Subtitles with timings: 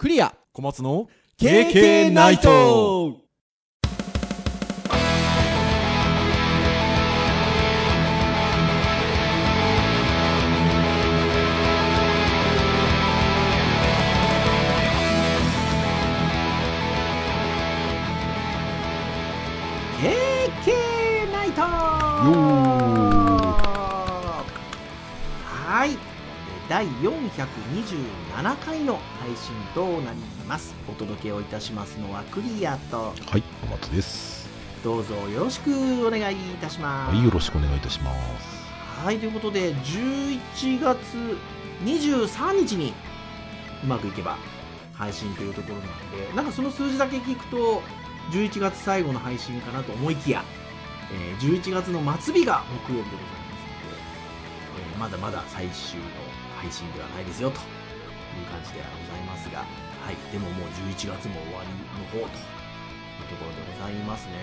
[0.00, 0.34] クリア。
[0.54, 3.18] 小松の KK ナイト
[26.70, 34.48] 第427回の配信となりますお届けをいたしますのはクリアとはい、小松です。
[34.84, 35.72] どうぞよろしく
[36.06, 39.04] お願いいたしますはい、よろしくお願いいたします。
[39.04, 41.00] はいということで11月
[41.82, 42.94] 23日に
[43.82, 44.38] うまくいけば
[44.94, 45.86] 配信というところなん
[46.28, 47.82] でなんかその数字だけ聞くと
[48.30, 50.44] 11月最後の配信かなと思いきや、
[51.12, 53.96] えー11月の末日が木曜日でございますので、
[54.92, 56.29] えーまだまだ最終の
[56.60, 62.28] 配信ではないですよという感じではございますが、はい、でももう11月も終わりの方という
[63.28, 64.34] ところでございますね。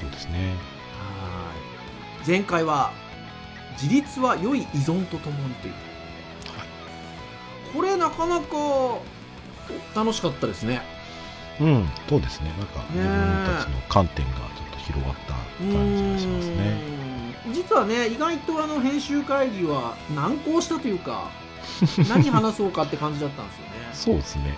[0.00, 0.56] そうですね。
[0.96, 2.92] はい前回は
[3.80, 5.74] 自立は良い依存とともにという
[7.72, 8.98] これなかなか
[9.94, 10.82] 楽しかったですね
[11.60, 12.48] うん、そうですね。
[12.58, 16.56] なんか、自ね分たちの観点がちょっと広がった感じがしますね。
[16.56, 16.99] うーん
[17.52, 21.30] 実はね意外とあの編集会議は難航したというか
[22.08, 24.56] 何話そうかって感じだったんですよねそうですね。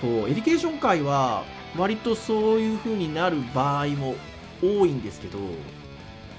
[0.00, 1.44] そう education 回は
[1.76, 4.14] 割とそういう風になる場合も
[4.62, 5.38] 多いんですけど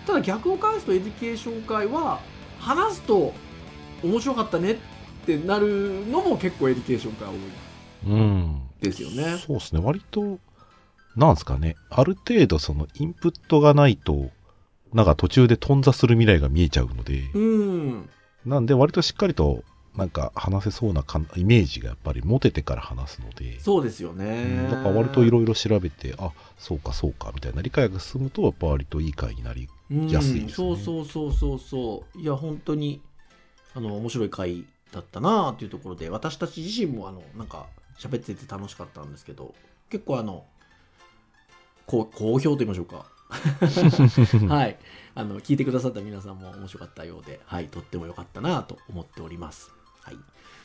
[0.07, 2.19] ただ逆を返すと education 回は
[2.59, 3.33] 話すと
[4.03, 4.75] 面白かったねっ
[5.25, 7.35] てなるのも結構 education 回多い
[8.07, 8.61] うん。
[8.81, 9.81] ですよねそうですね。
[9.83, 10.39] 割と、
[11.15, 11.75] なんですかね。
[11.89, 14.29] ある程度そのインプットがないと、
[14.93, 18.09] なんか途中で頓挫する未来が見えちゃうので、うん。
[18.45, 19.63] なんで割としっかりと、
[19.95, 30.49] なんか話せそうなかんイメージがやっぱり持ててから話すので、そうですようねんだから割といろいろ調べて、あ、そうかそうかみたいな理解が進むと、やっぱ割といい回になりうん安いですね。
[30.53, 32.19] そうそうそうそうそう。
[32.19, 33.01] いや本当に
[33.75, 37.67] あの面白い回だったなっていうところで私たち自身もあのなんか
[37.97, 39.53] 喋ってて楽しかったんですけど
[39.89, 40.45] 結構あの
[41.85, 43.05] こう好評と言いましょうか
[44.47, 44.77] はい。
[45.15, 49.71] あの聞いてくださった皆さんも面白かったようではいとっても良かったなと思っております。
[50.01, 50.17] はい。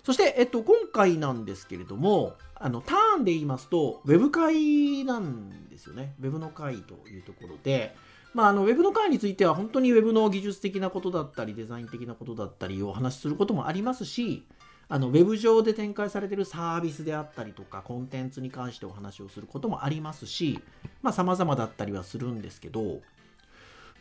[0.04, 6.14] そして、えっと、今回なんですけれども、あの、ターンで言いますと、ウェブ会なんですよね。
[6.20, 7.96] ウェブの会というところで、
[8.34, 14.44] まあ、あのウェブの会については本当にウェブの技術的なことだったりデザイン的なことだったりをお話しすることもありますし
[14.88, 20.60] あのウェブ上で展開されているサービスであったりとかコンテンツに関してお話をすることもありますし
[21.02, 23.00] まあ様々だったりはするんですけど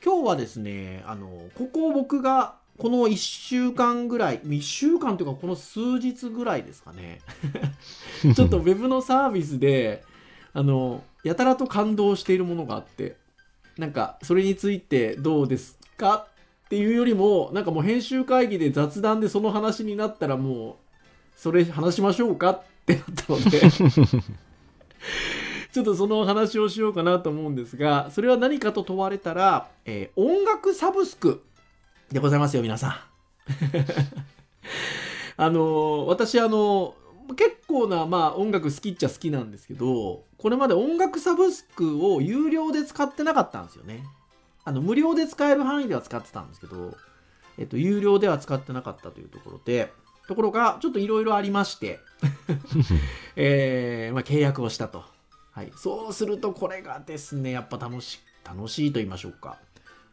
[0.04, 7.22] 今日はですねあのここを僕がこの1週間ぐらい1週間というかこの数日ぐらいですかね
[8.36, 10.04] ちょっとウェブのサービスで
[10.54, 13.16] あのやたらと感動しているものがあって
[13.78, 16.28] なんかそれについてどうですか？
[16.74, 20.76] っていうよりもなんかもう編集会議で雑談でその話になったらもう
[21.36, 23.62] それ話しましょうかってなったので
[25.72, 31.44] ちょっとその話をしようかなと思うんですがそれは何かと問われたら、えー音楽サブスク
[32.12, 32.96] でございますよ皆さん。
[35.38, 36.96] あの私あの
[37.36, 44.04] 結構な、まあ、音楽好きっちゃ好きなんですけどこれまで音楽サブスクを有料で使ってなかったんですよね
[44.66, 46.96] あの無料で使える範囲では使ってたんですけど、
[47.58, 49.92] えっと、有料では使ってなかったというところで
[50.28, 52.00] ところがちょっといろいろありまして、
[53.36, 55.04] えーまあ、契約をしたと、
[55.52, 59.58] はい、そうするとこれがですねやっぱ楽し楽しいと言いましょうか。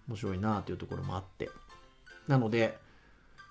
[0.09, 1.51] 面白いなというところもあって。
[2.27, 2.79] なので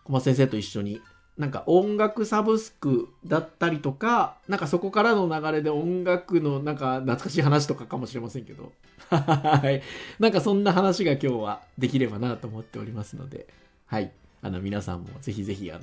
[0.04, 1.02] 小松先生と一緒に
[1.40, 8.74] なんか音楽サブスクだったりとか、なんかそこからの流れで音楽のなんか懐かしい話とかかもしれませんけど、
[9.10, 9.82] はい。
[10.20, 13.48] なんかそんな話が今日はできればなと思っておりますので、
[13.86, 14.12] はい。
[14.42, 15.82] あの皆さんもぜひぜひあの、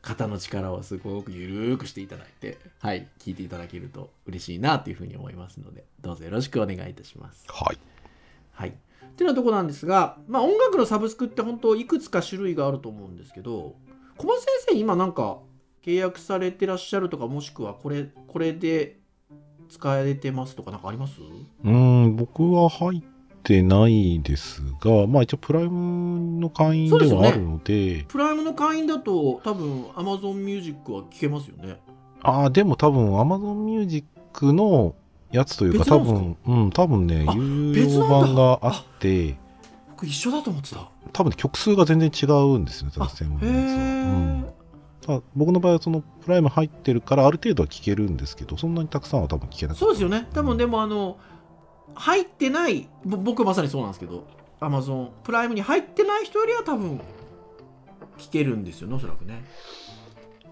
[0.00, 3.06] 肩の力をすごくゆるーくしていただいて、はい。
[3.18, 7.44] 聞いていただけると嬉しいなというふうに思いますので、どうぞよろしくお願いいたします。
[7.48, 7.78] はい。
[8.52, 8.70] はい。
[8.70, 8.72] っ
[9.10, 13.74] ていうようなとこなんですが、まあ音楽のサブスクって本当いくつか種類があると思うんですけど、
[14.18, 15.38] 小松先生今なんか
[15.84, 18.98] 契約されてらっしゃるとかもしくはこれこれで
[19.68, 21.20] 使えてますとかなんかあります？
[21.20, 23.02] うーん、僕は入っ
[23.42, 31.80] てないですが、まあ一応プライムの会員ではあるので、プライムの会員だと多分 Amazon Music は聞けますよね。
[32.22, 34.06] ああ、でも多分 Amazon Music
[34.52, 34.94] の
[35.30, 39.36] やつというか、多分、うん、多分ねあ、有料版があって、
[39.96, 40.90] 僕一緒だと思ってた。
[41.12, 45.16] 多分曲数が全然違うんですよね、多分専門へのやつは。
[45.16, 45.22] うん。
[45.34, 50.26] 僕の場合はそのプライム入ってるからある程度は聞けるんですけどそんなにたくさんは多分聞けなかそうですよね。
[50.34, 51.16] 多分でもあの
[51.94, 54.26] 入ってないぼ僕まさにそうなんですけど
[54.58, 57.00] アマゾンプライムに入ってない人よりは多分
[58.18, 59.44] 聞けるんですよねおそらくね。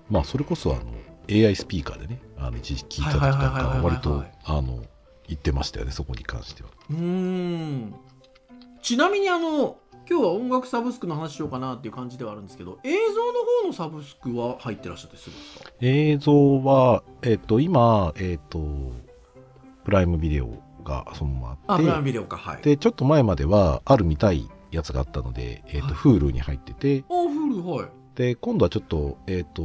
[0.08, 0.84] まあそれこそあの
[1.28, 4.84] AI スピーカーでねあの一時聞いた時とはいはいはいはいはいはいか割とあの
[5.26, 6.68] 言ってましたよねそこに関しては。
[6.90, 7.94] うーん
[8.84, 13.00] ちなみにあの今日は音楽サブスクの話しようかなっていう感じではあるんですけど映像の
[13.62, 15.70] 方のサブスクは入ってらっしゃってするんですか？
[15.80, 18.58] 映像はえっ、と今えっ、と
[19.86, 20.50] プライムビデオ
[20.84, 22.62] がそのままあってあプライムビデオかはい。
[22.62, 25.94] でちょっと前まではある見たいやつがあったので、えっとはい。
[25.94, 27.88] Hulu に入っててあフールはい。
[28.16, 29.62] で今度はちょっとえっ、と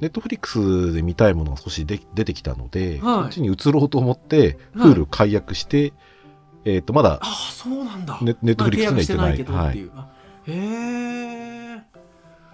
[0.00, 3.22] Netflix で見たいものが少しで出てきたので、はい。
[3.22, 4.90] こっちに移ろうと思ってはい。
[4.90, 5.92] Hulu 解約して、
[6.68, 8.18] えっ、とまだああそうなんだ。
[8.20, 9.86] ネネットフリックスには行ってないけどってい。
[9.86, 10.08] う、あ
[10.46, 11.82] へえ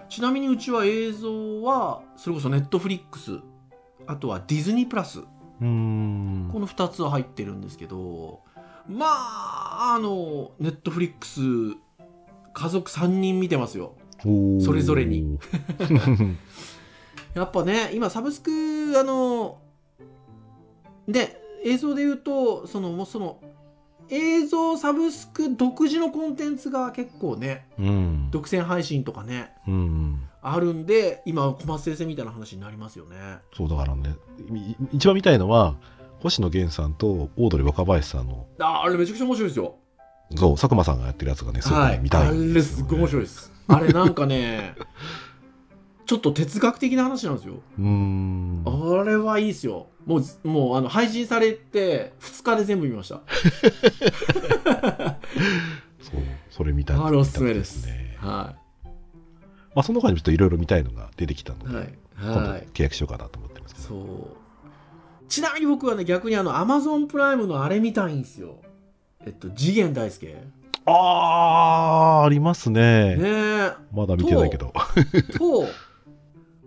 [0.09, 3.39] ちなみにうちは映像はそれこそネットフリックス
[4.07, 5.19] あとはディズニープラス。
[5.19, 6.49] うーん。
[6.51, 8.41] この2つは入ってるんですけど
[8.87, 11.41] まああのネットフリックス
[12.53, 13.95] 家族3人見てますよ。
[14.63, 15.37] それぞれに。
[17.35, 19.59] やっぱね今サブスクあの
[21.07, 23.39] で映像で言うとそのもうその
[24.09, 28.27] 映像サブスク独自のコンテンツが結構ねうん。
[28.31, 33.15] 独占配信とかねうんあるんで今小松先生みたいな話になりますよね。
[33.55, 34.15] そうだからね
[34.53, 35.75] い一番見たいのは
[36.19, 38.45] 星野源さんとオードリー若林さんの。
[38.59, 39.75] ああれめちゃくちゃ面白いですよ。
[40.35, 41.97] そう佐久間さんがやってるやつがねすごはい。
[41.97, 43.51] い見たいあんれすごい面白いいです。
[43.67, 44.75] あれなんかね
[46.05, 47.55] ちょっと哲学的な話なんですよ。
[47.79, 48.63] うーん。
[48.65, 53.21] あれはいいですよもうもうあの配信されて2日で全部見ました。
[56.01, 57.87] そうそれ見たいあれおすすめです。
[57.87, 58.55] ねは
[59.73, 61.93] まあその他にもちょっといろいろ見たいのが出てきたので、いはい。
[62.21, 64.37] 今度はい契約しようかなと思ってますそう。
[65.27, 68.61] ちなみに僕はね逆にあのアマゾンプライムのあれ見たいんですよ。
[69.25, 70.35] えっと次元大介。
[70.85, 73.15] あーありますね。
[73.15, 73.71] ねえ。
[73.91, 74.71] まだ見てないけど。
[75.37, 75.65] と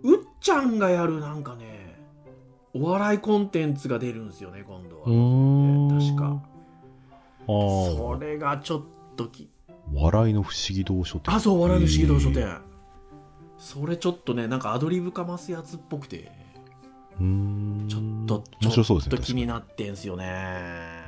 [0.03, 1.68] うっちゃんがやるなんかね
[2.73, 5.05] お笑いコンテンツが出るんですよね今度は。
[5.05, 5.99] うーん。
[5.99, 6.41] 確か。
[7.41, 8.83] あそーれがちょっ
[9.15, 9.49] とき
[9.91, 11.33] 笑いの不思議堂書店。
[11.33, 12.61] あそう笑いの不思議堂書店。
[13.57, 16.31] それちょっとねなんかアドリブかますやつっぽくて。
[17.19, 17.87] うーん。
[17.89, 20.98] ちょっとちょっと気になってんすよね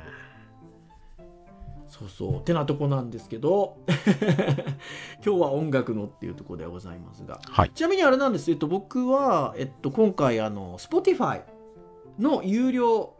[2.02, 2.44] そうそう。
[2.44, 3.76] てなとこなんですけど。
[5.24, 7.40] 今日は音楽のっていうところではございますが。
[7.44, 7.70] はい。
[7.70, 11.42] ちなみにあれなんです、えっと、僕は、えっと、今回あの Spotify
[12.18, 13.14] の有料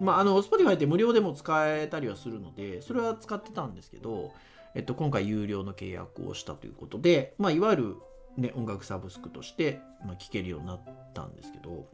[0.00, 4.32] まああの Spotify って無料でも使えたりはするのでそれは使ってたんですけど、
[4.74, 7.96] えっと、今回有料の契約をしたということで、まあ、いわゆる、
[8.36, 10.80] ね、音楽サブスクとして、まあ、聴けるようになっ
[11.14, 11.88] たんですけど。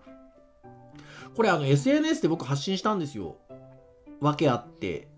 [1.34, 3.37] これあの SNS で僕発信したんですよ。
[4.20, 5.08] 訳あって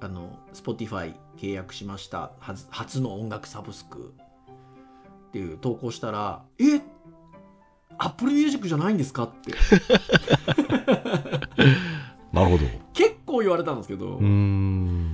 [0.00, 2.30] あの Spotify 契約しました
[2.70, 4.14] 初の音楽サブスク。
[5.28, 6.80] っていう投稿したら「え
[7.98, 9.52] ？Apple Music じゃないんですか?」って。
[12.32, 12.64] なるほど。
[12.92, 14.18] 結構言われたんですけど、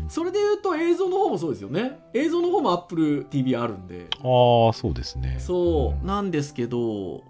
[0.09, 1.99] それで言うと映像の方もそうですよね。
[2.13, 4.07] 映像の方も Apple TV あるんで。
[4.19, 5.37] ああそうですね。
[5.39, 6.07] そう、ん。
[6.07, 7.23] なんですけど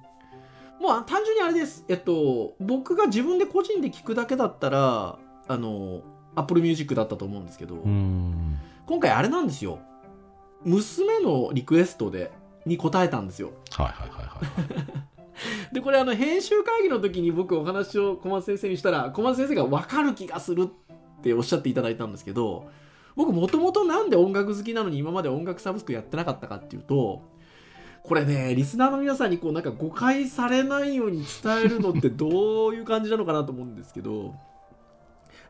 [0.83, 1.85] まあ単純にあれです。
[1.89, 5.19] えっと僕が自分で個人で聞くだけだったら
[5.49, 6.03] あの
[6.35, 9.79] Apple Music だったと思うんですけど、今回あれなんですよ。
[10.65, 12.33] 娘のリクエストで
[12.65, 13.53] に答えたんですよ。
[13.71, 15.05] はいはいはいはい
[15.73, 22.71] でこれあの編集会議の時に僕お話を小松先生にしたら小松先生が分かる気がするっておっしゃっていただいたんですけど
[23.17, 27.23] 僕もともとなんで音楽好きなのに今まで音楽サブスクやってなかったかっていうと
[28.03, 34.35] これねリスナーの皆さんにこうなんか誤解されないように伝えるのってどういう感じなのかなと思うんですけど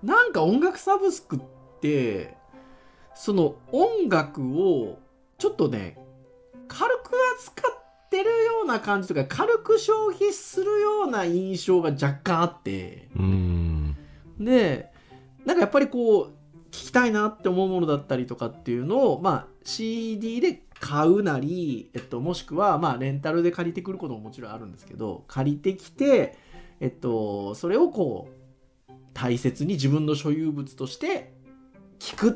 [0.04, 1.40] なんか音楽サブスクっ
[1.80, 2.36] て
[3.14, 4.98] その音楽を
[5.38, 5.98] ちょっとね
[6.68, 13.08] 軽く扱ってるような感じとか軽く消費するような印象が若干あって。
[13.16, 13.96] うーん。
[14.38, 14.92] で
[15.44, 16.26] なんかやっぱりこう
[16.70, 26.36] 聞きたいなって思うものだったりとかっていうのをまあ CD で買うなり、えっと、もしくはまあレンタルで借りてくることももちろんあるんですけど借りてきて、
[26.80, 28.33] えっと、それをこう
[29.14, 31.32] 大切に自分の所有物として
[31.98, 32.30] 聞く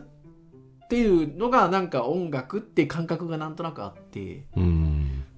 [0.85, 4.47] っていうのがなんか音楽って感覚がなんとなくあって。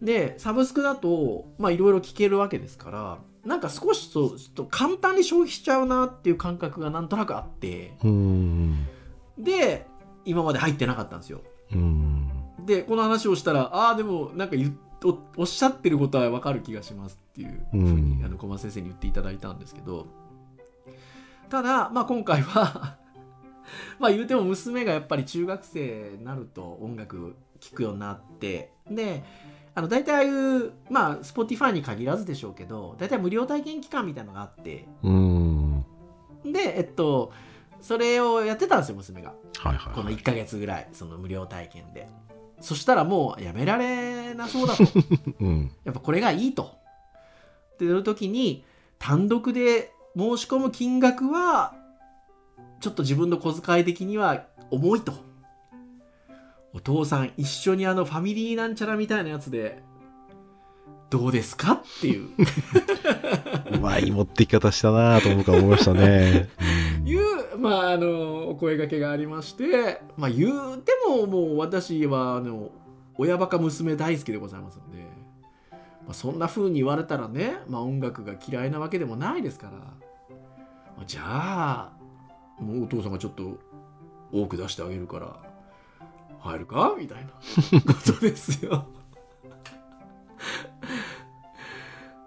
[0.01, 7.93] でサブスクだとまあいろいろ聞けるわけですからなんか少しそうちょっと簡単に消費しちゃうなっていう感覚がなんとなくあって。
[9.39, 9.87] で
[10.25, 11.41] 今まで入ってなかったんですよ。
[12.65, 18.25] でこの話をしたらああでもなんか言おおっしゃってることは分かる気がしますっていうふうに、うん。
[18.25, 20.07] あの小松先生に言っていただいたんですけど
[21.51, 22.97] ただ、まあ、今回は
[23.99, 29.23] まあ言うても娘がやっぱり中学生になると音楽聴くようになってで
[29.75, 35.85] あの大体ああいうまあ Spotify に限らずでしょうけど大体無料体験期間みたいなのがあってうん。
[36.45, 37.33] でえっと
[37.81, 40.17] それをやってたんですよ娘がはいはい、このはい。
[40.17, 42.09] 1ヶ月ぐらいその無料体験で
[42.61, 44.85] そしたらもうやめられなそうだと
[45.41, 45.71] うん。
[45.85, 46.77] やっぱこれがいいと
[47.75, 48.65] っていう時に
[48.99, 51.75] 単独で申し込む金額は
[52.81, 55.13] ちょっと自分の小遣い的には重いと。
[56.73, 59.83] お父さん一緒にあのファミリーなんちゃらみたいなやつで
[61.11, 62.29] どうですかっていう。
[63.75, 66.49] うまい持ってき方したなと僕は思いましたね。
[67.03, 67.09] うん。
[67.09, 72.71] いう、まあ、あのお声掛けがありまして、まあ、言うてももう私はあの
[73.17, 75.05] 親バカ娘大好きでございますので、
[76.05, 81.93] まあ、そんな風に言われたらね、まあ、音楽が嫌いなわけでもないですから、まあじゃあ
[82.59, 83.59] もうお父さんがちょっと
[84.33, 85.37] 多く出してあげるから
[86.41, 86.95] 入るか？
[86.99, 87.31] みたいな
[87.95, 88.87] ことですよ。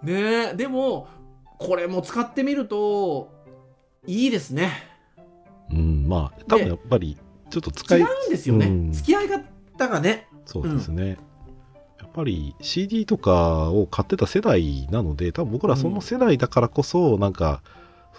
[0.02, 1.08] ねえでも
[1.58, 3.32] これも使ってみると
[4.06, 4.70] いいですね。
[5.70, 7.16] うん、まあ、多分やっぱり、
[7.48, 11.16] ちょっと使い、違うんですよね、うん付き合い方がねそうですね。
[12.00, 17.62] やっぱり CD とかを買ってた世代なので、多分僕らその世代だからこそ、なんか、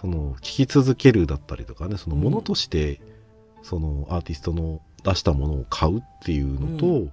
[0.00, 3.00] その、聴き続けるだったりとかね、そのものとして、
[3.62, 7.12] そのアーティストの出したものを買うっていうのと、う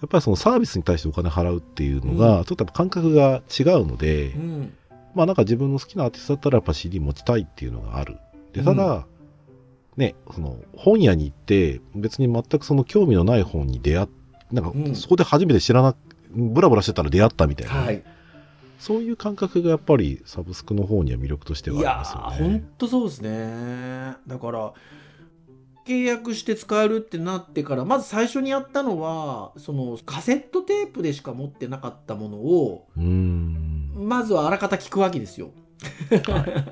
[0.00, 4.74] やっぱりそのサービスに対してお金払うっていうのが、ちょっとやっぱ感覚が違うので、うん。
[5.14, 8.18] まあなんか自分の好きなアーティストだったらやっぱ CD 持ちたいっていうのがある。
[8.52, 9.06] で、ただ、
[9.96, 14.08] ね、その本屋に行って別に全くその興味のない本に出会っ、
[14.52, 15.94] なんうんかそこで初めて知らな、
[16.30, 18.02] ブラブラしてたら出会ったみたいな、はい
[18.78, 22.64] そういう感覚がやっぱりサブスクの方には魅力としていやはありますよーほんね。
[22.76, 24.74] とそうですねだから
[25.86, 32.86] 契約して使えるってなってからまず最初にやったのはそのカセットテープでしか持ってなかったものを。
[32.96, 35.52] まずはあらかた聞くわけですよ。
[36.26, 36.66] は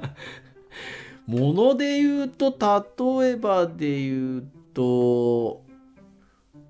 [1.26, 2.54] もの で言うと
[3.20, 5.62] 例えばで言うと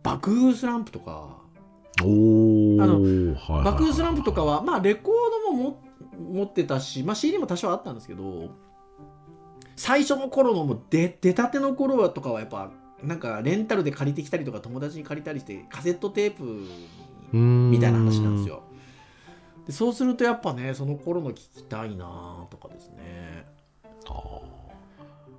[0.04, 1.42] 爆風スランプとか。
[2.00, 5.14] あのはいはい爆風スランプとかはまあレコー
[5.46, 5.80] ドもも
[6.32, 8.50] 持ってたし、まあ、CD も多少あったんですけど
[9.76, 16.66] 最初の頃のもう出出たての頃はとかはやっぱなんかレンタルで借りてきたりとか友達に借りたりしてカセットテープ
[17.36, 18.48] みたいな話なんです。
[18.48, 18.62] よ。
[19.66, 23.46] でそうするとやっぱねその頃の聞きたいなとかですね。
[24.06, 24.63] あー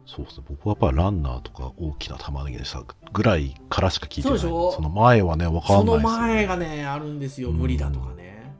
[0.06, 0.46] そうですね。
[0.48, 4.40] 僕はやっぱりランナーとか大きな玉ねぎでしたぐらいからしか聞いてない。
[4.40, 8.54] その前はね、わかそのんないですよね、前がねあるんですようん無理だとかね。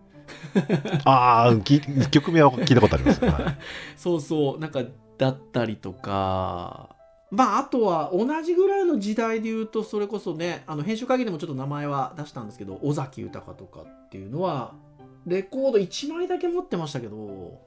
[1.06, 3.24] ああ、き曲名は聞いたことあります。
[3.24, 3.58] はい
[3.96, 4.82] そうそうなんか
[5.18, 6.96] だったりとか
[7.32, 14.74] まああとは同じぐらいの時代で言うとそれこそねあの編集会議でもちょっと名前は出したんですけど尾崎豊とかっていうのは
[15.26, 17.60] レコード1枚だけ持ってましたけど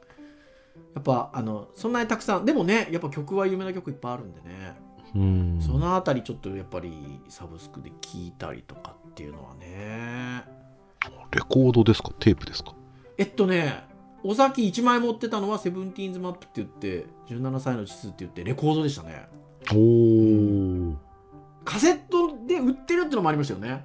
[0.95, 4.77] やっぱあのそんなにたくさんでもねやっぱ曲は有名な曲いっぱいあるんでね、
[5.15, 5.61] うん。
[5.61, 10.45] そのあたりちょっとやっぱりサブスクで聴いたりとかっていうのはね。
[11.31, 12.11] レコードですか？
[12.19, 12.75] テープですか？
[13.17, 13.85] えっとね
[14.25, 19.29] 尾崎1枚持ってたのはセブンティーンズマップって言って17歳の地図って言ってレコードでしたね。
[19.71, 20.97] おー。
[21.65, 23.85] カセットで売ってるってのもありましたよね。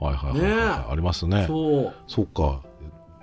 [0.00, 0.92] はいはいはい、はいねえ。
[0.92, 1.44] ありますね。
[1.46, 1.94] そう。
[2.06, 2.62] そうか。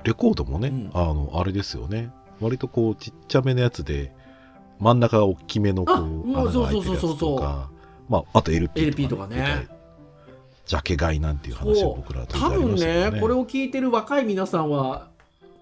[0.04, 0.92] レコードもね、うん。
[0.94, 2.12] あの、あれですよね。
[2.42, 4.14] 割とこう、ちっちゃめのやつで、
[4.80, 7.70] 真ん中が大きめのこあう、穴が開いてるやつそうそうそうそうとか、
[8.10, 9.68] まあ、あと LP とか、LP とかね。
[10.66, 15.10] ジャケ買いなんていう話を僕らと多分ねこれを、を聞いてる若い皆さんは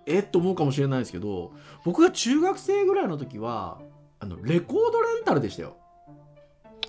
[0.05, 1.51] えっと思うかもしれないですけど
[1.83, 3.79] 僕が中学生ぐらいの時は
[4.19, 5.75] あのレコードレンタルでしたよ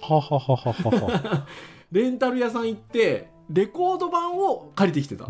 [0.01, 1.47] はははははは。
[1.91, 5.27] レンタル屋さん行ってレコード版を借りてきてた。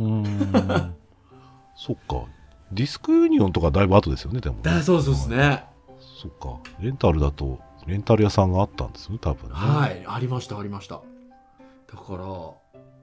[1.76, 2.24] そっか。
[2.72, 4.62] ディスクユニオンとかだいぶ後ですよね、でも、ね。
[4.64, 5.64] だそうそうですね
[6.22, 6.58] そっか。
[6.80, 9.54] レンタルだと、レンタル屋さんがあったんですね、多分ね。
[9.54, 11.00] はいありましたありました
[11.92, 12.24] だから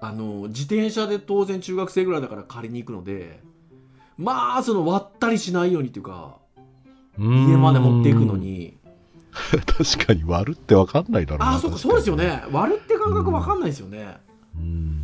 [0.03, 3.39] あの自転車で当然中学生ぐらいだから借りに行くので
[4.17, 6.37] まあその割ったりしないようにっていうか
[7.19, 8.37] う家まで持っていくの。
[8.37, 8.77] に
[9.31, 11.53] 確かに割るって分かんないだろうな。
[11.53, 12.15] ああそうかそうですよ。
[12.15, 14.30] ね割るって感覚わかんないですよね、うん。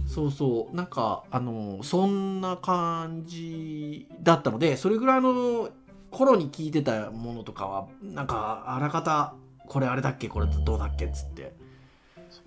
[0.08, 0.76] そうそう。
[0.76, 5.70] なんかあのそんな感じだったのでそれぐらいの
[6.12, 9.36] 頃に聞いてたものとかはなんかあらかた
[9.68, 11.54] これあれだっけこれどうだっけっつって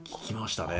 [0.04, 0.74] 聞きましたね。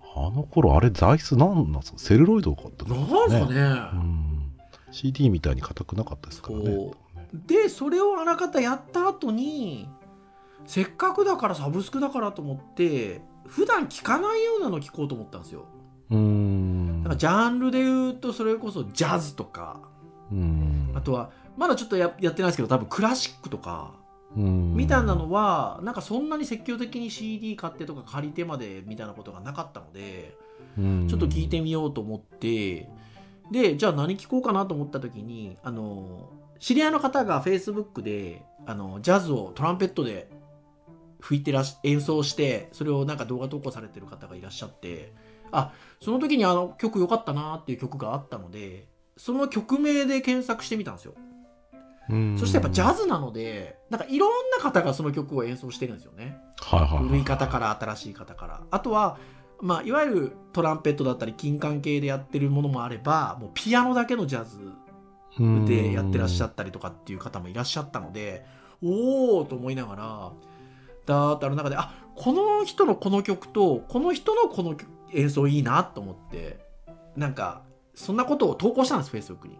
[0.00, 2.94] はあの頃あれ材質なんなんですかセルロイドかったな。
[2.94, 4.52] んですかね、うん。
[4.90, 6.90] CD みたいに硬くなかったですからね。
[7.32, 9.88] でそれをあらかたやった後に
[10.66, 15.66] せっかくだからサブスクだからと思って普段聞かないようなの聞こうと思ったんですよ。
[16.10, 17.02] うーん。
[17.02, 19.80] だからジャンルで言うとそれこそジャズとか。
[20.30, 20.92] うん。
[20.94, 23.94] あとはまだちょっとややってないですけど多分クラシックとか。
[24.36, 24.74] うん。
[24.74, 30.36] みたいなのはなんかそんなに積極的に CD 買ってとか借りてまでみたいなことがなかったので
[30.78, 31.08] うん。
[31.08, 32.88] ちょっと聞いてみようと思って。
[33.50, 40.30] でじゃあ何聞こうかなと思った時にあの知り合いの方が Facebook であのジャズをトランペットで
[41.22, 45.14] 吹いてらし演奏してそれをなんか動画投稿されてる方がいらっしゃって
[45.52, 51.14] あその時にあの曲良かったなっていう曲があったのでその曲名で検索してみたんですよ。
[52.08, 52.36] うん。
[52.38, 56.38] そしてやっぱジャズなのでなんかいろんな方がその曲を演奏してるんですよね。
[56.60, 58.62] はいはいはい古い方から新しい方から。
[58.70, 59.18] あとは、
[59.60, 64.72] まあ、いわゆるトランペットだったり金管系でやってるものもあればもうピアノだけのジャズ
[65.66, 68.44] でやってらっしゃったりとかっていう方もいらっしゃったので
[68.82, 70.32] おおと思いながら
[71.06, 74.76] だーっとある中であこの人のこの曲とこの人のこの
[75.12, 76.58] 演奏いいなと思って
[77.16, 77.62] なんか
[77.94, 79.58] そんなことを投稿したんです Facebook に。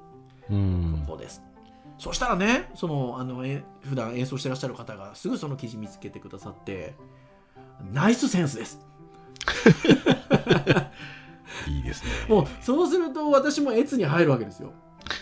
[0.51, 1.43] うんそうです。
[1.99, 6.95] そしたらね、その、あの、え普段演奏してらっしゃる方がすぐその記事見つけてくださって、
[7.93, 8.81] ナイスセンスです。
[11.69, 14.73] いいですねもう、そうすると私も越に入るわけですよ。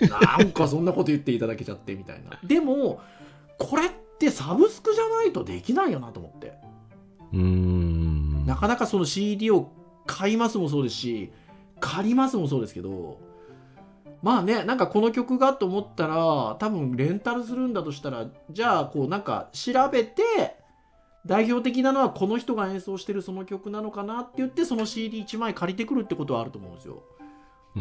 [0.09, 2.39] なんかそんなこと言っていただけちゃってみたいな。
[2.43, 3.01] でも、
[3.59, 6.53] これってサブスクじゃないとできないよなと思って。
[7.33, 9.71] うんなかなかその CD を
[10.07, 11.33] 買いますもそうですし、
[11.79, 13.21] 借りますもそうですけど、
[14.23, 20.23] まあね、なんかこの曲がと思ったら、多分レンタルするんだとしたら、じゃあこうなんか調べて、
[21.27, 27.03] 代表的なのはこの人が演奏してるその曲なのかなって言って、その CD1 枚借りてくるってことはあると思うんですよ。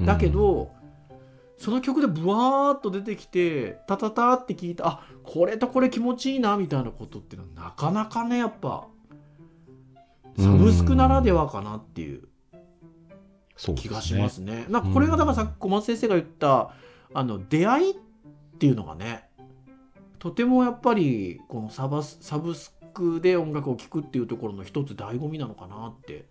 [0.05, 0.71] だけど、
[1.59, 8.87] その曲でブワーっと出てきて、タタタって聞いた、あこれとこれ気持ちいいなみたいなことっていうのはなかなかね、やっぱ、
[10.37, 12.29] サブスクならではかなっていう
[13.75, 14.65] 気がしますね。
[14.69, 16.73] なんかこれがだからさっき小松先生が言った
[17.13, 17.95] あの出会いっ
[18.57, 19.27] ていうのがね
[20.19, 26.25] とてもやっぱりこのサバスサブスクで音楽を聴くっていうところの一つ醍醐味なのかなって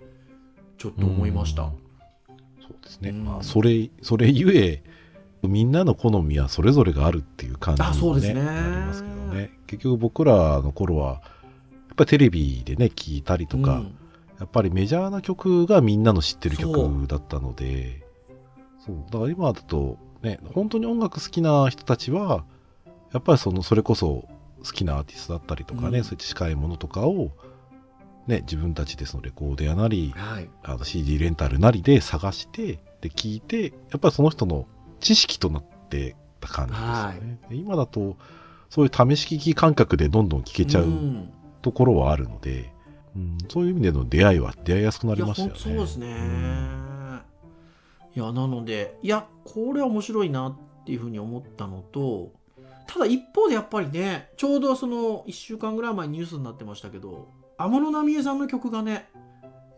[0.78, 1.64] ちょっと思いました。
[1.64, 1.70] うん。
[2.60, 3.24] そうですね、うん。
[3.24, 4.82] まあ、それそれゆえ
[5.42, 8.42] みんなの好みはそれぞれがあるっていう感じに、ね、あそうですね。
[8.42, 9.50] なりますけどね。
[9.66, 11.20] 結局僕らの頃はやっ
[11.96, 13.98] ぱりテレビでね聞いたりとか、うん。
[14.38, 18.04] やっぱりメジャーな曲がみんなの知ってる曲だったので
[18.86, 22.44] そうだから今だとね本当に音楽好きな人たちは
[23.12, 24.28] やっぱりそのそれこそ
[24.64, 26.04] 好きなアーティストだったりとかね、うん。
[26.04, 27.32] そういった近いものとかを、
[28.26, 34.66] ね、自分たちでそのレコードやなりはい、あの CD レンタルなりで探してで聞いてやっぱりその人の
[35.00, 38.16] 知識となってた感じですよね、で今だと
[38.70, 41.32] そういう試し聞き感覚でどんどん聞けちゃうん。
[41.62, 42.72] ところはあるので、
[43.16, 45.54] うんそういう意味での出会いは出会いやすくなりましたよね。
[45.56, 47.22] そうですね、ん。
[48.14, 52.32] いやなのでいやこれは面白いなっていうふうに思ったのと
[52.86, 59.08] ただ一方でやっぱりねちょうどその1週間ぐらい前にニュースになってましたけど安室奈美恵さんの曲がね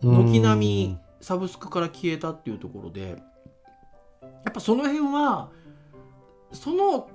[0.02, 3.22] 軒並みサブスクから消えたっていうところで
[4.44, 5.50] やっぱその辺は
[6.52, 7.08] その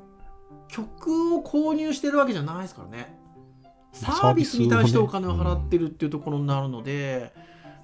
[0.67, 3.17] 曲を購入してるわけじゃないですからね
[3.91, 7.33] サービスに対してお金を払ってるっていうところになるので、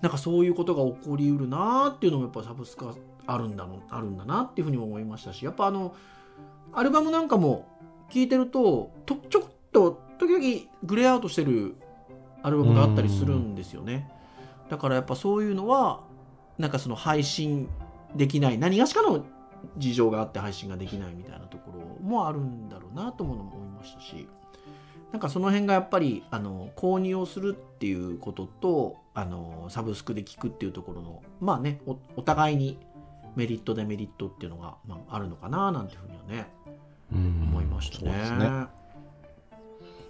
[0.01, 2.95] なんかそういうことが起こりうるなっていうのもやっぱサブスクは
[3.27, 5.95] あるんだのあるんだなっていうふうにも思いましたしやっぱあの
[6.73, 7.65] アルバムなんかも
[8.09, 11.75] 聴いてるととちょっと時々グレーアウトしてる
[12.43, 14.11] アルバムがあったりするんですよね。
[14.69, 16.01] だからやっぱそういうのは
[16.57, 17.69] なんかその配信
[18.15, 18.57] できない。
[18.57, 19.25] 何がしかの
[19.77, 24.27] 事情があって配信ができないみたいなところもあるんだろうなとも思いましたし。
[25.11, 32.79] なんかその辺がやっぱりあの購入をするっていうこととあのサブスクで聞くっていうところのまあねおお互いに
[33.35, 36.49] メリットデメリットっていうのが、まあ、あるのかななんていうふうにはね
[37.13, 37.49] うん。
[37.49, 38.13] 思いましたね。
[38.25, 38.33] そ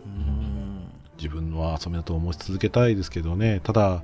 [0.06, 0.88] うん。
[1.18, 3.60] 自分の遊びだと思い続けたいですけどね。
[3.64, 4.04] ただ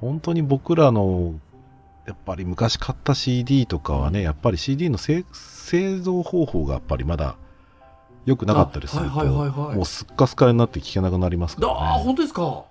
[0.00, 1.34] 本当に僕らの
[2.06, 7.36] やっぱり昔買った CD とかはねやっぱり CD の製製造方法がやっぱりまだ
[8.24, 9.76] 良くなかったりすると、はいはいはいはい。
[9.76, 12.64] もうすっかすかになって聞けなくなりますからね、本当ですか？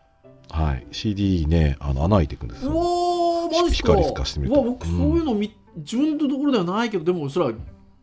[0.51, 2.73] はい、CD ねあの穴開いていくんですうよ。
[2.75, 3.93] おーマジか？
[3.93, 7.53] 光透かしてみると僕そういうのみ、自分のところではないけどでもそれは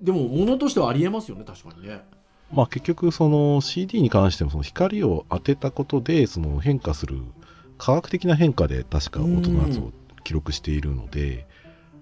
[0.01, 2.03] でもものとしてはありえますよね確かにね。
[2.53, 7.23] まあ結局その CD に関してもその光を当てたことでその変化する
[7.79, 9.91] 科学的な変化で確か音の圧を
[10.23, 11.47] 記録しているので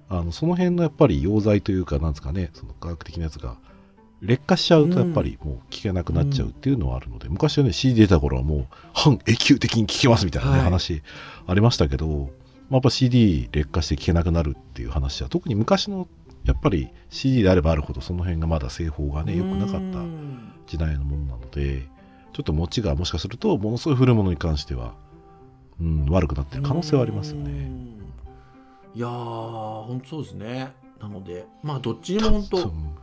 [0.09, 3.57] あのその辺のやっぱり溶剤というかなんですかねその科学的なやつが
[4.23, 10.65] 劣化しちゃうとやっぱりもう聞けなくなっちゃうっていうのはあるので、昔はね CD 出た頃はもう半永久的に聞けますみたいなね、はい。
[10.65, 11.03] 話
[11.47, 12.27] ありましたけど、まあ、
[12.75, 16.07] やっぱ CD 劣化して聞けなくなるっていう話は特に昔の
[16.45, 20.53] やっぱり CD であればあるほどその辺がまだ製法がね良くなかったうん。
[20.67, 21.89] 時代のものなので
[22.33, 24.95] ちょっと持ちがもしかするとものすごい古いものに関しては、
[25.81, 27.71] うん、悪くなってる可能性はありますよね。
[28.95, 30.73] うんいやー本当そうですね。
[31.01, 33.01] なのでまあどっちにも本当うん。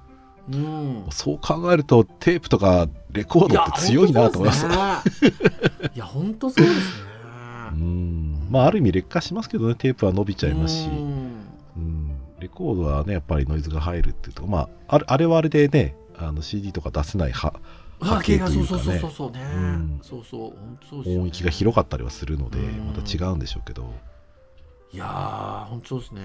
[0.50, 5.26] うんそう考えるとテープとかレコードって強いなと思います。
[5.26, 6.74] いや本当そうですね。
[6.74, 7.08] うですね。
[7.74, 8.48] うん。
[8.50, 11.48] まあある意味劣化しますけどねテープは伸びちゃいますし、うん。
[11.76, 17.54] うん、レコードはねやっぱりノイズが入るっていうとまああれあれはあれでねあの CD とか出せないは
[18.00, 18.84] あ波形がというかね。
[18.84, 20.00] そうそうそうそうそうね、うん。
[20.02, 21.22] そうそう本当そうですよね。
[21.24, 22.88] 音域が広かったりはするのでうん。
[22.88, 23.94] また違うんでしょうけど、
[24.94, 26.22] いやー本当ですね。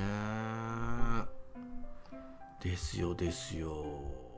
[2.63, 3.85] ですよですよ。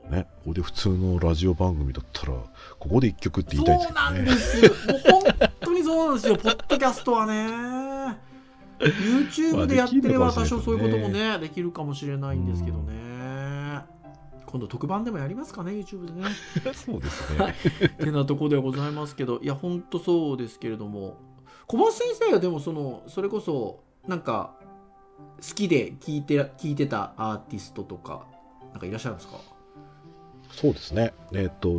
[0.09, 2.33] ね、ここで普通のラジオ番組だったら
[2.79, 4.71] ここで一曲って言いたいんですそうなんけどねですよ。
[4.71, 6.37] もう本当にそうなんですよ。
[6.37, 8.17] ポッドキャストはね。
[8.79, 13.81] YouTube でやってれば多少そういうこともねできるかもしれないんですけどね。
[14.47, 16.29] 今度特番でもやりますかね YouTube でね。
[16.73, 17.55] そうですね。
[17.99, 19.39] てなとこではございますけど。
[19.41, 21.17] いや本当そうですけれども。
[21.67, 24.53] 小松先生はでもそのそれこそなんか
[25.37, 28.25] 好きで聞いて聞いてたアーティストとか
[28.71, 29.37] なんかいらっしゃるんですか？
[30.51, 31.13] そうですね。
[31.33, 31.69] えっ、と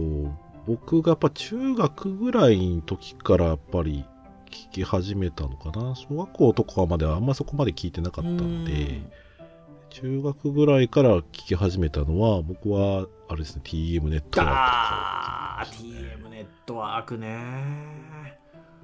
[0.67, 4.05] 僕がやっぱ中学ぐらいの時からやっぱり
[4.47, 5.95] 聞き始めたのかな。
[5.95, 9.03] 小学校とかまではあんまそこまで聞いてなかったんで
[9.91, 17.39] 中学ぐらいから聞き始めたのは僕はあれですね TM ネットワークとかあー TM ネットワークね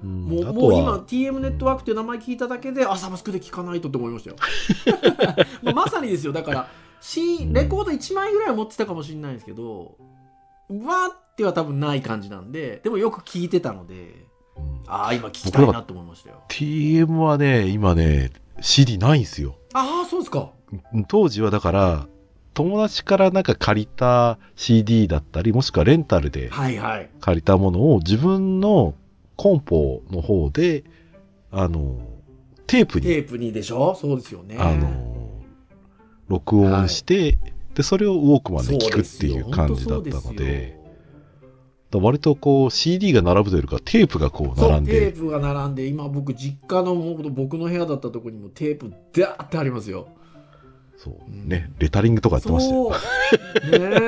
[0.03, 0.25] うん。
[0.25, 4.35] もうもう今 TM ネットワークっていう名前聞いただけであサブスクで聞かないとって思いましたよ。
[5.63, 6.33] まあまさにですよ。
[6.33, 6.67] だから
[7.01, 9.95] C レコード1枚ぐらいは持ってたかもしれないんですけど
[10.69, 14.25] わーっては多分ない感じなんででもよく聞いてたので
[14.57, 14.83] うん。
[14.87, 16.41] ああ今聞きたいなと思いましたよ。
[16.49, 19.55] TM はね今ね CD ないんですよ。
[19.73, 20.51] ああそうですか。
[21.07, 22.07] 当時はだから
[22.53, 28.93] 友達からなんか借りた CD だったりもしくはレンタルで借りたものを自分の
[29.43, 30.85] コンポの方で
[31.51, 31.99] あの
[32.65, 33.93] テープにテープにでしょ？
[33.93, 34.55] そうですよね。
[34.57, 35.41] あの
[36.29, 37.37] 録音して、
[37.75, 40.77] でそれをウォークマンで聞くっていう感じだったので
[41.91, 50.07] だから割とこう CD が並ぶというかテープがこう並んでテープが並んで今僕実家のもう僕の部屋だったところにもテープダーってありますよ
[51.03, 52.93] そううんねレタリングとかやってましたよ。
[52.93, 52.97] そ
[53.67, 53.79] う。
[53.79, 53.99] ね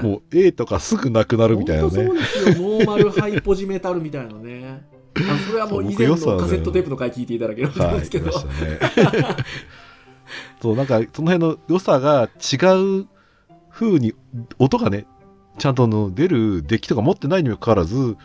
[0.00, 0.02] え。
[0.02, 1.90] もう A とかすぐなくなるみたいなね。
[1.90, 2.54] そうですよ。
[2.54, 4.82] ノーマルハイポジメタルみたいなね。
[5.16, 9.36] あそれはもう以前のカセットテープの回聞いていただければと思うんはい、ですけど、来ましたね。
[10.60, 12.56] そう、なんか、その辺の良さが違
[13.02, 13.06] う
[13.70, 14.14] 風に、
[14.58, 15.06] 音がね、
[15.58, 18.16] ちゃんとあの出るデッキとか持ってないにもかかわらず、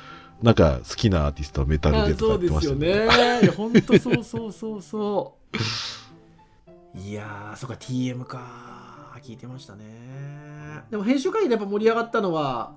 [0.42, 3.42] なんか好きなアーティストはメタルあでとかそうですよ言ってましたね。
[3.44, 5.58] いや本当そうそうそうそう
[6.96, 9.84] いやーそっか TM か聞いてましたね。
[10.92, 12.74] でも編集会議でやっぱ盛り上がったのは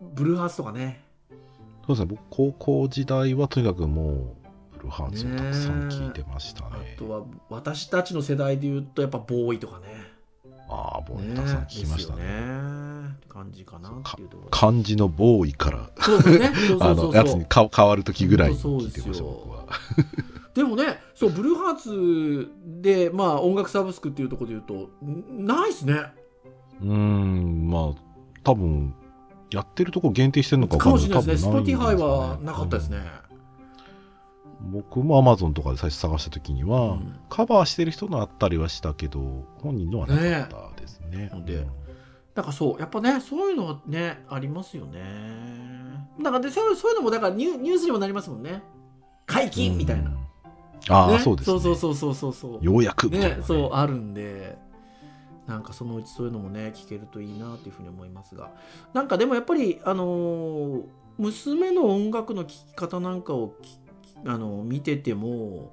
[0.00, 1.02] ブルーハーツとかね。
[1.86, 4.36] そうですね、僕、高校時代はとにかくもう、
[4.72, 6.96] ブルーハーツをたくさん聞いてましたあね。
[6.98, 9.84] とは私たちの世代で言うとやっぱボーイとかね。
[10.68, 12.24] ああ、ボーイねたくさん聞きましたね。
[12.24, 13.16] ね。
[13.28, 14.28] 感じかなっていう。
[14.28, 16.52] ところ漢字のボーイから、そうですね。
[16.68, 17.12] そうあの、そうそう。
[17.12, 19.66] そう やつにか変わる時ぐらい聞いてました、僕は。
[20.56, 25.94] でもねそうブルーハーツでまあ音楽サブスクっていうところで言うとんないっすね
[26.80, 27.94] うーん、まあ、
[28.44, 28.94] 多分、
[29.50, 31.52] やってるとこ限定してるのかかもしれないですね。
[31.52, 32.98] Spotify はなかったですね。
[32.98, 33.26] うん
[34.58, 41.30] 僕も Amazon とかで最初探した時には、うんカバーしてる人のあったりはしたけど、本人のはなかったですね。
[41.32, 41.66] ねでうん
[42.34, 45.00] だからそう、やっぱね、そういうのはね、ありますよね。
[46.22, 48.62] だからでそうそういうのも、だからニュニュースにもなりますもんね。
[49.26, 50.10] 解禁みたいな。
[50.88, 51.60] うんああ、ねそうですね。
[51.60, 52.64] そうそうそうそうそう。
[52.64, 54.56] ようやくみたいな、ね、そう、あるんで、
[55.46, 58.50] なんかそのうちそういうのもね、聞けるといいなというふうに思いますが。
[58.92, 60.82] なんかでもやっぱり、あのー
[61.18, 63.78] 娘の音楽の聴き方なんかをき
[64.26, 65.72] あの見てても、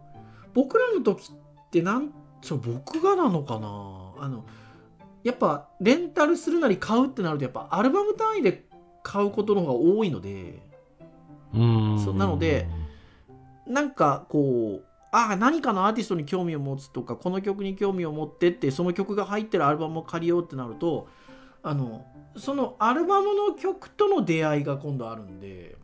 [0.54, 4.46] 僕らの時ってなん、そう僕がなのかなあの、
[5.24, 8.66] やっぱレンタルするなり買うってなると、やっぱアルバム単位で
[9.04, 10.62] 買うことの方が多いので、
[11.54, 12.68] うんそうなので、
[13.68, 21.08] なんかこうああ何かのアーティストに興味を持つとかこの曲に興味を持ってってその曲が入ってるアルバムを借りようってなると
[21.62, 25.76] あのそのアルバムの曲との出会いが今度あるんで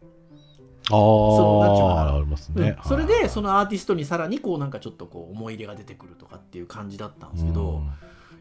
[0.88, 2.76] あそあ、ありますね。
[2.78, 2.84] うん。
[2.84, 7.84] それでそのアーティストにさらにこうなんかちょっとこう思い入れが出てくるとかっていう感じだったんですけど、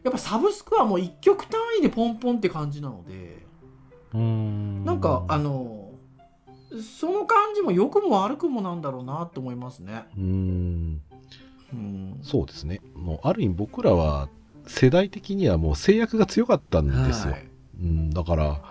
[0.03, 3.45] やっぱサブスクはもう1曲単位でポンポンって感じなので
[4.13, 4.85] うん、うん。
[4.85, 5.88] なんかあの
[6.99, 10.05] その感じも良くも悪くもなんだろうなって思いますね。
[10.17, 11.01] うん、
[11.73, 12.79] うん、そうですね。
[12.95, 14.29] もうある意味僕らは
[14.67, 17.33] 世代的にはもう制約が強かったんですよ。
[17.33, 17.47] はい。
[17.81, 18.61] うん、だから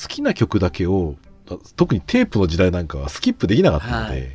[0.00, 1.16] 好きな曲だけを
[1.48, 4.30] だ特にテープの時代なんかはスキップできなかったので、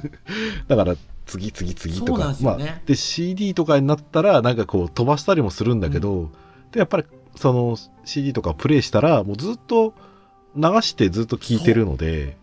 [0.68, 0.96] だから
[1.26, 2.32] 次次次とか。
[2.32, 2.36] ね。
[2.42, 6.30] まあ、で CD とかになったらなんかこう飛ばしたりもするんだけど、
[6.72, 7.04] でやっぱり
[7.36, 9.94] その CD とかプレイしたらもうずっと
[10.56, 12.36] 流してずっと聴いてるので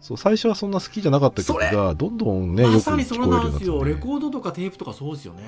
[0.00, 0.16] そう。
[0.16, 3.84] 最初はそんな好きじゃなかった曲がどんどんねよくまさにそれ聞こえるようなんですよ。
[3.84, 5.42] レコードとかテープとかそうですよね。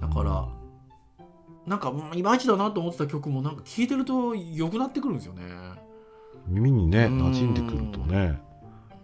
[0.00, 0.48] だから、
[1.66, 5.42] なんかうんいまいちだなと思ってた曲もなんか聴いてると良くなってくるんですよね。
[6.46, 7.22] 耳にねうん。
[7.30, 8.40] 馴染んでくるとね。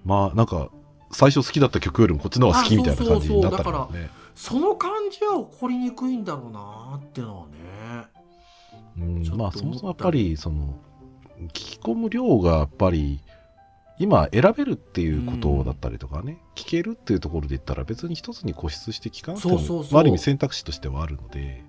[0.05, 0.70] まあなんか
[1.11, 8.07] 最初好きだった曲よりもこっちの方が好きみたいな感じになったそうそうねその感じは起こりにくいんだろうなっていうのはね。
[8.99, 10.75] うんまあそもそもやっぱりその
[11.38, 13.20] 聞き込む量がやっぱり
[13.99, 21.64] 今選べるっていうことだったりとかね、聞けるっていうところで言ったら別に一つに固執して聞かなくてもあある意味選択肢としてはあるので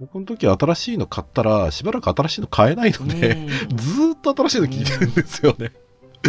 [0.00, 3.48] 僕の時は新しいの買ったらしばらく新しいの買えないので、うん。
[3.76, 5.72] ずーっと新しいの聞いてるんですよね。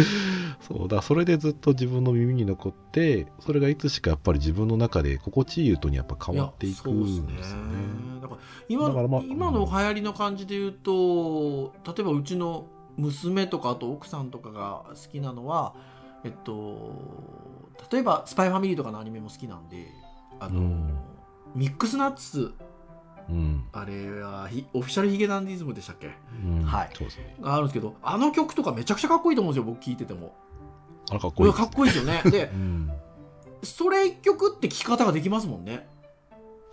[0.60, 7.72] そうだそれでずっと自分の耳に残ってそれがいつしかやっぱり自分の中で心地いい音にやっぱ変わっていくんですよね。
[7.72, 15.74] ねだから今だからまあ今の流行りの感じで言うと例えばうちの娘とかあと奥さんとかが好きなのは
[16.24, 16.92] えっと
[17.90, 19.88] 例えば「スパイファミリー」とかのアニメも好きなんで
[20.40, 20.98] あの、うん
[21.56, 22.52] ミックスナッツ
[23.28, 23.64] うん。
[23.72, 26.10] あれはひオフィシャルヒゲダンディズムでしたっけ？
[26.44, 26.62] うん。
[26.64, 26.90] はい。
[26.94, 27.36] そうですね。
[27.40, 30.34] があるんですけどあの曲とかめちゃくちゃかっこいいと思うんですよ僕聞いてても。
[31.10, 31.62] あれかっこいいです。
[31.62, 32.22] かっこいいですよね。
[32.30, 32.92] で うん、
[33.62, 35.88] それ一曲って聴き方ができますもんね。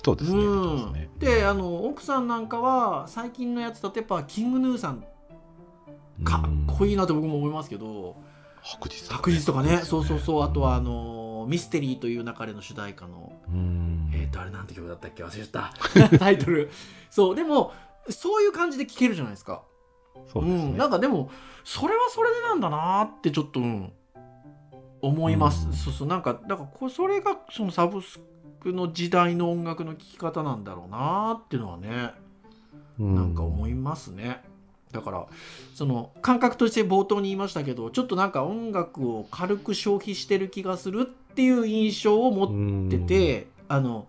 [0.04, 0.40] そうですね。
[0.44, 0.94] うん。
[0.94, 5.04] ね、であの奥さんなんかは最近のやつだとやっぱキングヌーさん
[6.24, 7.04] かっこいいな。
[7.04, 8.16] なと僕も思いますけど。
[8.62, 9.80] 白日白日とかね。
[9.80, 10.44] そうそうそう。
[10.44, 10.92] あとはあの、
[11.44, 14.12] のミステリーという中での主題歌のうん。
[14.14, 15.24] えっ、とあれなんて曲だったっけ？
[15.24, 16.18] 忘れちゃった。
[16.18, 16.70] タイトル。
[17.10, 17.74] そうでも
[18.10, 19.64] そういう感じで聴けるじゃないですか。
[20.32, 20.72] そうですね。
[20.72, 21.30] ん、なんかでも
[21.64, 23.92] それはそれでなんだなってちょっと、うん、
[25.02, 25.74] 思います、うん。
[25.74, 26.08] そうそう。
[26.08, 28.20] なんかだからこそれがそのサブス
[28.60, 32.14] クの時代の音楽の聴き方なんだろうなっていうのはね
[33.00, 33.16] うん。
[33.16, 34.44] なんか思いますね。
[34.94, 35.26] だから
[35.74, 44.08] その感覚として冒頭に言いましたけどちょっとなんか音楽を軽く消費してる気がするっていう印象を持ってて、あの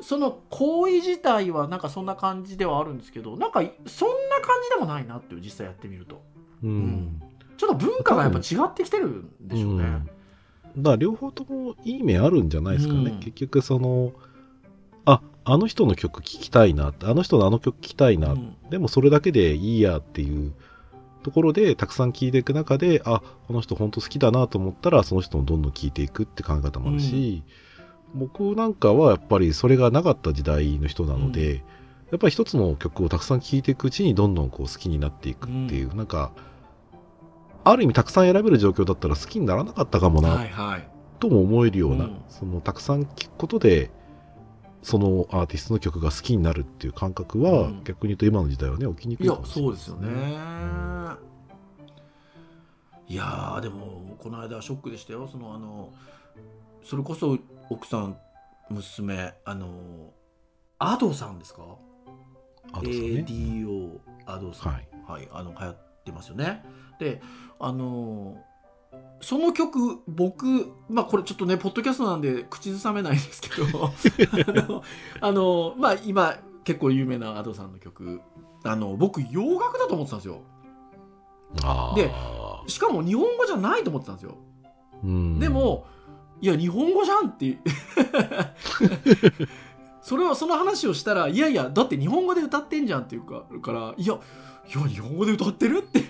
[0.00, 6.22] その行為自体はなんかそんな感じではあるんですけどなんかそんな感じでもないなっていう実際やってみると。
[6.62, 7.22] うん、うん。
[7.56, 9.84] ちょっと文化がやっぱ違ってきてるんでしょうね。
[10.74, 10.82] うん。
[10.82, 13.20] だから両方ともいい面あるんじゃないですかね、うん。
[13.20, 14.12] 結局その
[15.44, 18.56] ああの人の曲聴きたいなあの人のあの曲聴きたいな、うん。
[18.70, 20.54] でもそれだけでいいやっていう
[21.22, 27.42] ところでたくさん聴いていく中であこの人本当好きだなと思ったらその人もどんどん聴いていくって考え方もあるし、
[28.14, 31.62] 僕なんかはやっぱりそれがなかった時代の人なので、う
[32.12, 36.32] やっぱり一つの曲をたくさん聴いていくうちにどんどんこう好きになっていくっていう、なんか
[37.64, 40.88] ある意味たくさん選べる状況だったら好きにならなかったかもなはいはい。
[41.20, 42.20] とも思えるような、うん。
[42.28, 43.90] そのたくさん聴くことで
[44.82, 47.84] そのアーティストの曲が好きになるっていう感覚は、うん。
[47.84, 49.76] 逆に言うと今の時代はね起きにくいやいかもしれない。
[49.76, 51.16] そうですよね。
[53.08, 55.28] いやーでもこの間ショックでしたよ。
[55.28, 55.92] そのあの
[56.82, 57.38] それこそ
[57.70, 58.16] 奥さん
[58.70, 60.12] 娘あの
[60.78, 61.62] アドさんですか？
[62.72, 62.96] あとさね。
[63.26, 64.72] ADO アドさん。
[64.72, 64.88] はい。
[65.06, 66.64] はい、あの流行ってますよね。
[66.98, 67.20] で
[67.58, 68.36] あの
[69.22, 73.86] その曲僕まあこれちょっとねポッドキャストなんで口ずさめないですけど
[74.42, 74.82] あの
[75.20, 78.20] あのまあ今結構有名な Ado さんの曲。
[78.64, 80.42] あの僕洋楽だと思ってたんですよ。
[81.96, 82.10] で
[82.66, 84.38] しかも日本語じゃないと思ってたんですよ、
[85.04, 85.38] うん。
[85.38, 85.86] でも
[86.40, 87.58] いや日本語じゃんって
[90.00, 96.04] それをその話をしたらいやいやだって日本語で歌ってんじゃんっていうかからいやいや日本語で歌ってるって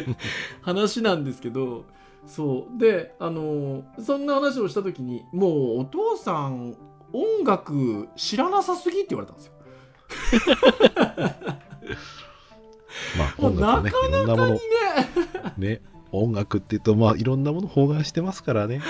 [0.62, 1.84] 話なんですけど
[2.26, 2.78] そう。
[2.78, 6.76] であのそんな話をした時にもうお父さん
[7.12, 9.52] 音楽知らなさすぎって言われたんですよ。
[13.18, 14.60] まあ音楽ねいろんなものにね
[15.56, 15.80] ね
[16.12, 18.80] 音楽って言うとまあいろんなもの包含してますからね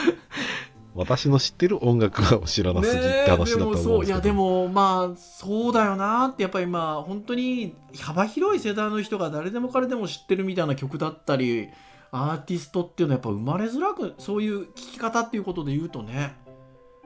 [0.96, 11.68] 私の知ってる音楽は知らなすぎって話だと思うんですけど、ねいやでもまあそうだよなってやっぱりまあ本当に幅広い世代の人が誰でも彼でも知ってるみたいな曲だったり
[12.11, 16.35] アーティストっていうのはやっぱ生まれづらくそういう聞き方っていうことで言うとね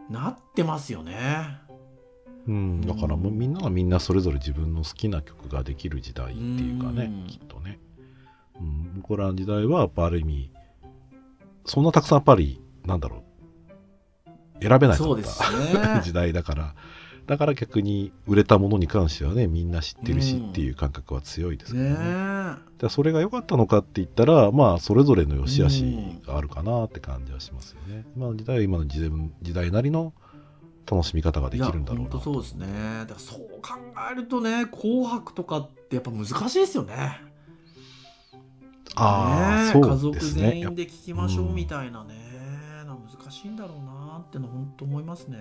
[0.09, 1.61] なってますよね。
[2.49, 7.79] うん、だからもうみんながみんなそれぞれ自分の好きな曲ができる時代っていうかね、うんきっとね。
[8.61, 10.51] うん、僕らの時代はやっぱある意味、
[11.65, 13.23] そんなたくさんやっぱり、なんだろう、
[14.61, 15.51] 選べないかっそうですた
[15.97, 16.01] ね。
[16.05, 16.75] 時代だから、
[17.27, 21.97] だから逆に売れたものに関してはね、みんな知ってるしうんっていう感覚は強いですけどねね。
[21.97, 25.97] じゃあそれが良かったのかって言ったら、まあ、それぞれの良し悪し
[26.27, 28.05] があるかなって感じはしますよね。
[28.17, 29.11] 今の時代は今の時代
[29.43, 30.13] 時代なりの
[30.91, 32.67] 楽しみ方ができるんだろうなそうですね。
[33.01, 33.79] だからそう考
[34.11, 37.21] えるとね、紅白とかってやっぱ難しいですよね。
[38.97, 40.51] ああ、ねえそう家族ですね。
[40.51, 42.15] 全員で聞きましょうみたいなね、
[42.87, 43.90] なんか難しいんだろうな
[44.21, 45.39] っての本当思いますね。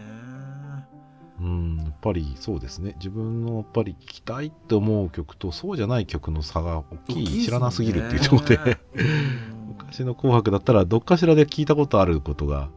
[1.41, 2.95] うん、やっぱりそうですね。
[2.97, 8.55] 自分のやっぱり聴きたいって思う曲とそうじゃない曲の差が大きい、知らなすぎるっていうところで、
[8.95, 12.69] うん昔の紅白だったらどっかしらで聞いたことあることが、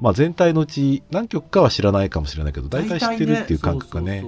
[0.00, 4.24] まあ全体のうち何曲かは知らないかもしれないけど、大体知ってるっていう感覚がね、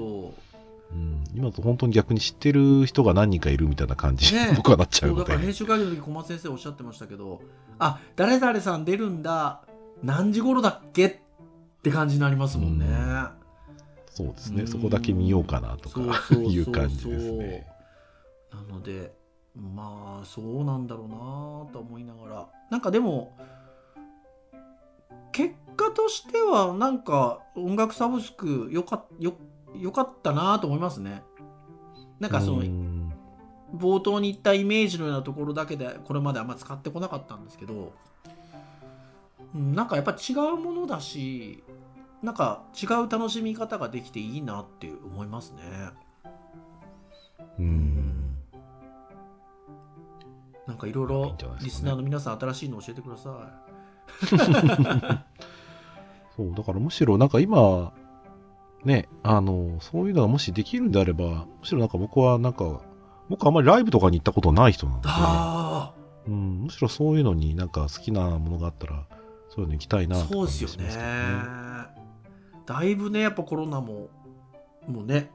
[1.35, 5.45] 今と本当に逆に知ってる人が何人かいるみたいな感じ、ね 僕はなっちゃうのでそうだから。
[5.45, 7.41] 編集会議の時小松先生おっしゃってましたけど
[7.79, 9.61] あ誰々さん出るんだ
[10.03, 11.07] 何時頃だっけ？
[11.07, 11.17] っ
[11.83, 12.87] て感じになりますもんね、
[14.11, 14.63] そうですね。
[14.63, 14.67] うん。
[14.67, 16.01] そこだけ見ようかなとか
[16.35, 17.67] いう感じですね。
[18.53, 19.15] なので
[19.55, 22.49] まあそうなんだろうなと思いながら。
[22.71, 23.37] なんかでも
[25.33, 29.35] 結果としてはなんか音楽サブスクよかよ
[29.75, 31.23] よかったなと思いますね。
[32.19, 33.13] なんかそのうん。
[33.75, 37.89] 冒頭に言ったイメージのようなところだけでこれまであんま使ってこなかったんですけど、うん、
[39.55, 41.63] なんかやっぱ違うものだし
[42.23, 45.63] なんか違う楽しみ方ができていいなって思いますね。
[47.59, 48.37] ううんん
[50.67, 53.63] なんかいろいいいろリスナーの皆さん新しいの教えてくださ
[56.37, 57.93] そう、だからむしろなんか今、
[58.85, 62.81] ね、あの、そういうのがもしできるんであれば、むしろなんか僕はなんか、
[63.29, 65.03] 僕あんまりライブとかに行ったことない人なのい。
[65.03, 65.93] で、あ
[66.27, 69.07] うん、むしろそういうのになんか好きなものがあったら、
[69.57, 70.93] そういうの行きたいなって感そうですねすけどね。
[72.67, 74.11] だいぶねやっぱコロナも
[74.87, 75.31] もうね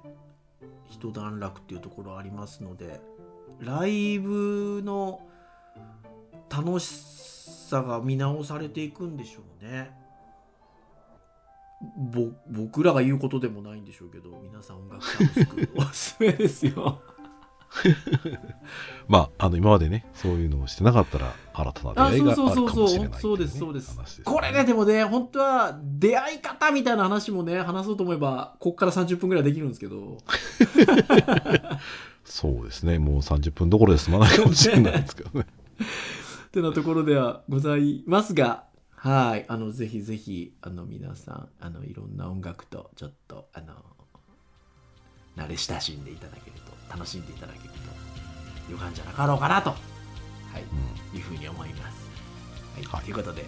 [0.89, 3.01] 一段落っていうところありますので
[3.59, 5.21] ライブの
[6.49, 6.85] 楽し
[7.69, 9.91] さが見直されていくんでしょうね。
[12.13, 17.01] ぼ僕らが言うことでもないんでしょうけど皆さん音楽サブスクおすすめですよ。
[19.07, 22.83] まあ、あの、今までね、そういうのをしてなかったら、新たな出あ会いがあるかそうそうそう。
[22.83, 24.21] もしれないっていそうですねそうです。
[24.23, 30.17] これねでもね本当は出会い方みたいな話もね話そうと思えばここから30分ぐらいできるんですけど。
[32.23, 35.45] そうですね、もう30分どころで済まないかもしれないですけどね。
[36.47, 43.73] ってなところではございますが、はい、あの、ぜひぜひ、あの、皆さん、あの、いろんな音楽と、ちょっと、あの、
[45.37, 47.73] 慣れ親しんでいただけると、楽しんでいただける
[48.67, 49.75] と、よかんじゃなかろうかなと、は
[50.59, 50.63] い、
[51.11, 52.09] うんいうふうに思います。
[52.75, 53.45] はい、はいということで、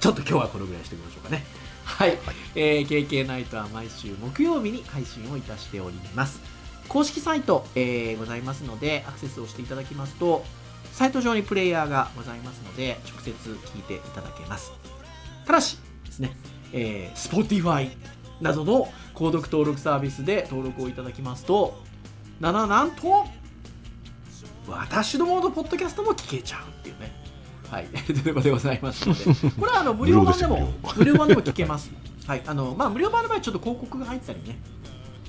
[0.00, 1.44] ちょっと今日はこのぐらいにしておきましょうかね。
[1.84, 2.18] はい、
[2.54, 6.40] えー KK ナイトは毎週木曜日に配信をいたしております。
[6.88, 10.44] 公式サイト、えーございますので、アクセスをしていただきますと、
[10.92, 14.72] サイト上にプレイヤーがございますので、直接聞いていただけます。
[15.46, 16.36] ただしですね、
[16.72, 17.90] えー Spotify
[18.40, 21.82] などの購読登録サービスで登録をいただきますと、
[22.40, 23.26] なななんと、
[24.68, 27.12] 私どものポッドキャストも聞けちゃうっていうね。
[27.70, 31.90] はい、 ということでございますので、これはあの無料版でも無料版でも聞けます。
[32.26, 34.58] はい、あのまあ無料版の場合ちょっと広告が入ったりね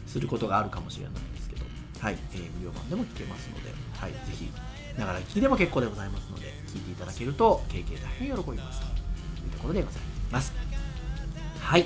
[0.07, 1.65] することがあるかもしれないんですけど、
[1.99, 4.49] はい、えー無料版でも聞けますので、はい、ぜひ
[4.97, 8.79] ながら聞きでも結構でございますので、聞いていただけると経験大変喜びます。
[8.79, 10.53] というところでございます。
[11.59, 11.85] はい。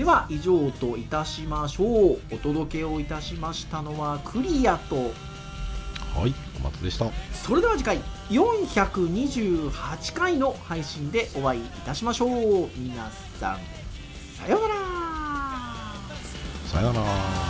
[0.00, 2.18] では以上といたしましょう。
[2.32, 5.02] お届けをいたしましたのはクリアとは
[6.26, 7.04] い、お待ちでした。
[7.34, 7.98] それでは次回
[8.30, 13.58] 428回の配信でお会いいたしましょう皆さん
[14.38, 14.74] さようなら
[16.64, 17.49] さよなら。